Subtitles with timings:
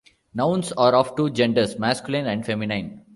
[0.33, 3.05] Nouns are of two genders, masculine and feminine.